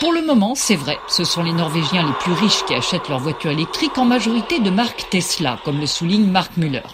[0.00, 3.18] Pour le moment, c'est vrai, ce sont les Norvégiens les plus riches qui achètent leur
[3.18, 6.84] voiture électrique en majorité de marque Tesla, comme le souligne Mark Müller.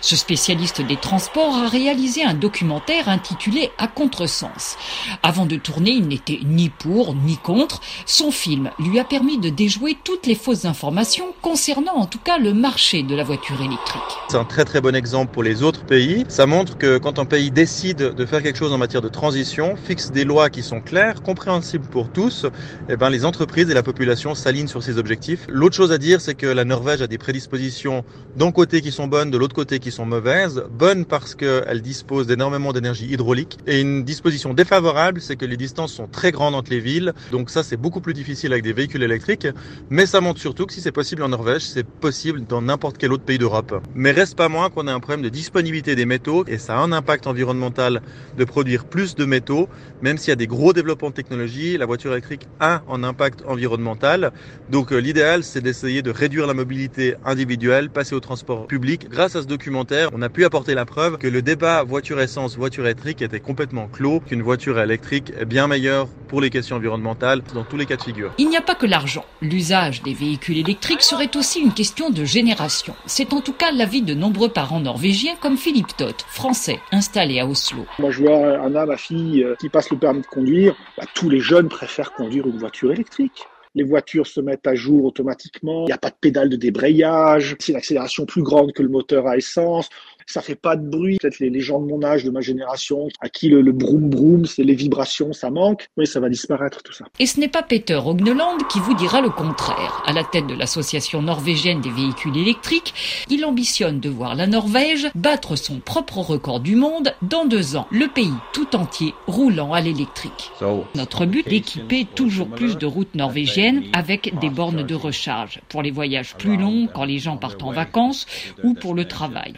[0.00, 4.76] Ce spécialiste des transports a réalisé un documentaire intitulé À contresens.
[5.24, 7.80] Avant de tourner, il n'était ni pour ni contre.
[8.06, 12.38] Son film lui a permis de déjouer toutes les fausses informations concernant en tout cas
[12.38, 14.02] le marché de la voiture électrique.
[14.28, 16.24] C'est un très très bon exemple pour les autres pays.
[16.28, 19.74] Ça montre que quand un pays décide de faire quelque chose en matière de transition,
[19.74, 22.46] fixe des lois qui sont claires, compréhensibles pour tous,
[22.88, 25.46] eh ben, les entreprises et la population s'alignent sur ces objectifs.
[25.48, 28.04] L'autre chose à dire, c'est que la Norvège a des prédispositions
[28.36, 30.64] d'un côté qui sont bonnes, de l'autre côté qui sont mauvaises.
[30.70, 33.58] Bonnes parce qu'elle dispose d'énormément d'énergie hydraulique.
[33.66, 37.12] Et une disposition défavorable, c'est que les distances sont très grandes entre les villes.
[37.30, 39.48] Donc ça, c'est beaucoup plus difficile avec des véhicules électriques.
[39.90, 43.12] Mais ça montre surtout que si c'est possible en Norvège, c'est possible dans n'importe quel
[43.12, 43.82] autre pays d'Europe.
[43.94, 46.78] Mais reste pas moins qu'on a un problème de disponibilité des métaux et ça a
[46.78, 48.02] un impact environnemental
[48.36, 49.68] de produire plus de métaux.
[50.00, 53.42] Même s'il y a des gros développements de technologie, la voiture électrique a un impact
[53.46, 54.32] environnemental.
[54.70, 59.08] Donc euh, l'idéal, c'est d'essayer de réduire la mobilité individuelle, passer au transport public.
[59.08, 62.56] Grâce à ce documentaire, on a pu apporter la preuve que le débat voiture essence,
[62.56, 67.42] voiture électrique était complètement clos, qu'une voiture électrique est bien meilleure pour les questions environnementales
[67.54, 68.32] dans tous les cas de figure.
[68.38, 69.24] Il n'y a pas que l'argent.
[69.40, 72.94] L'usage des véhicules électriques serait aussi une question de génération.
[73.06, 77.46] C'est en tout cas l'avis de nombreux parents norvégiens comme Philippe Toth, français, installé à
[77.46, 77.84] Oslo.
[77.98, 80.74] Moi je vois Anna, ma fille, euh, qui passe le permis de conduire.
[80.96, 83.44] Bah, tous les jeunes préfèrent conduire une voiture électrique.
[83.74, 87.56] Les voitures se mettent à jour automatiquement, il n'y a pas de pédale de débrayage,
[87.58, 89.88] c'est une accélération plus grande que le moteur à essence,
[90.26, 91.18] ça fait pas de bruit.
[91.20, 94.46] Peut-être les, gens de mon âge, de ma génération, à qui le, le broum broum,
[94.46, 95.88] c'est les vibrations, ça manque.
[95.96, 97.04] Oui, ça va disparaître tout ça.
[97.18, 100.02] Et ce n'est pas Peter Ogneland qui vous dira le contraire.
[100.06, 102.94] À la tête de l'association norvégienne des véhicules électriques,
[103.30, 107.86] il ambitionne de voir la Norvège battre son propre record du monde dans deux ans.
[107.90, 110.50] Le pays tout entier roulant à l'électrique.
[110.94, 115.90] Notre but, d'équiper toujours plus de routes norvégiennes avec des bornes de recharge pour les
[115.90, 118.26] voyages plus longs quand les gens partent en vacances
[118.62, 119.54] ou pour le travail.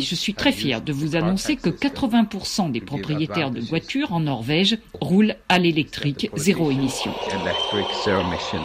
[0.00, 4.78] Je suis très fier de vous annoncer que 80% des propriétaires de voitures en Norvège
[5.00, 7.12] roulent à l'électrique zéro émission.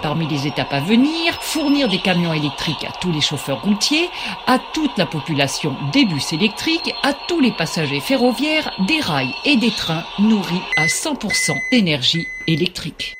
[0.01, 4.09] Parmi les étapes à venir, fournir des camions électriques à tous les chauffeurs routiers,
[4.47, 9.57] à toute la population des bus électriques, à tous les passagers ferroviaires, des rails et
[9.57, 13.15] des trains nourris à 100% d'énergie électrique.